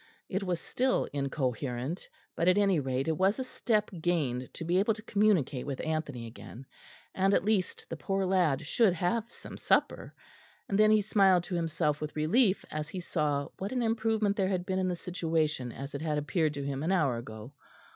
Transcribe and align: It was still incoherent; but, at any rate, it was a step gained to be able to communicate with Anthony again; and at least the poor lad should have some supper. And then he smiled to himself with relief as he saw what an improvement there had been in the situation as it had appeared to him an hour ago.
It 0.29 0.41
was 0.41 0.59
still 0.59 1.07
incoherent; 1.13 2.09
but, 2.35 2.47
at 2.47 2.57
any 2.57 2.79
rate, 2.79 3.07
it 3.07 3.19
was 3.19 3.37
a 3.37 3.43
step 3.43 3.91
gained 4.01 4.51
to 4.55 4.65
be 4.65 4.79
able 4.79 4.95
to 4.95 5.01
communicate 5.03 5.67
with 5.67 5.79
Anthony 5.85 6.25
again; 6.25 6.65
and 7.13 7.35
at 7.35 7.45
least 7.45 7.85
the 7.87 7.95
poor 7.95 8.25
lad 8.25 8.65
should 8.65 8.93
have 8.93 9.29
some 9.29 9.57
supper. 9.57 10.15
And 10.67 10.79
then 10.79 10.89
he 10.89 11.01
smiled 11.01 11.43
to 11.43 11.53
himself 11.55 12.01
with 12.01 12.15
relief 12.15 12.65
as 12.71 12.89
he 12.89 12.99
saw 12.99 13.49
what 13.59 13.71
an 13.71 13.83
improvement 13.83 14.35
there 14.37 14.49
had 14.49 14.65
been 14.65 14.79
in 14.79 14.87
the 14.87 14.95
situation 14.95 15.71
as 15.71 15.93
it 15.93 16.01
had 16.01 16.17
appeared 16.17 16.55
to 16.55 16.65
him 16.65 16.81
an 16.81 16.91
hour 16.91 17.17
ago. 17.17 17.53